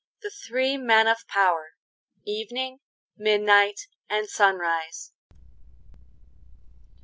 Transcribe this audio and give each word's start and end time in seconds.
THE 0.23 0.31
THREE 0.31 0.77
MEN 0.79 1.05
OF 1.07 1.27
POWER 1.27 1.75
EVENING, 2.25 2.79
MIDNIGHT, 3.19 3.81
AND 4.09 4.27
SUNRISE. 4.31 5.11